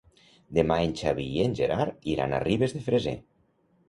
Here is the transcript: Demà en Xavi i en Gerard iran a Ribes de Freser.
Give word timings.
Demà 0.57 0.77
en 0.85 0.95
Xavi 1.01 1.25
i 1.33 1.43
en 1.43 1.53
Gerard 1.59 2.07
iran 2.13 2.33
a 2.33 2.39
Ribes 2.47 2.73
de 2.79 2.81
Freser. 2.87 3.15